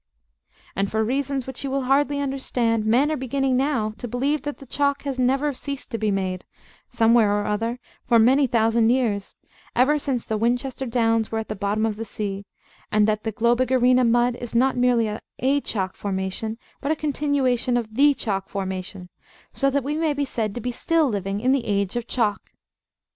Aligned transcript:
And, 0.75 0.89
for 0.89 1.03
reasons 1.03 1.45
which 1.45 1.63
you 1.63 1.69
will 1.69 1.83
hardly 1.83 2.19
understand, 2.19 2.87
men 2.87 3.11
are 3.11 3.15
beginning 3.15 3.55
now 3.55 3.93
to 3.99 4.07
believe 4.07 4.41
that 4.41 4.57
the 4.57 4.65
chalk 4.65 5.03
has 5.03 5.19
never 5.19 5.53
ceased 5.53 5.91
to 5.91 5.99
be 5.99 6.09
made, 6.09 6.43
somewhere 6.89 7.39
or 7.39 7.45
other, 7.45 7.79
for 8.07 8.17
many 8.17 8.47
thousand 8.47 8.89
years, 8.89 9.35
ever 9.75 9.99
since 9.99 10.25
the 10.25 10.39
Winchester 10.39 10.87
Downs 10.87 11.31
were 11.31 11.37
at 11.37 11.49
the 11.49 11.55
bottom 11.55 11.85
of 11.85 11.97
the 11.97 12.05
sea: 12.05 12.47
and 12.91 13.07
that 13.07 13.23
"the 13.25 13.31
Globigerina 13.31 14.03
mud 14.03 14.35
is 14.37 14.55
not 14.55 14.75
merely 14.75 15.07
a 15.37 15.61
chalk 15.61 15.95
formation, 15.95 16.57
but 16.81 16.91
a 16.91 16.95
continuation 16.95 17.77
of 17.77 17.93
the 17.93 18.15
chalk 18.15 18.49
formation, 18.49 19.07
so 19.53 19.69
that 19.69 19.83
we 19.83 19.93
may 19.93 20.13
be 20.13 20.25
said 20.25 20.55
to 20.55 20.61
be 20.61 20.71
still 20.71 21.09
living 21.09 21.39
in 21.41 21.51
the 21.51 21.67
age 21.67 21.95
of 21.95 22.07
Chalk." 22.07 22.49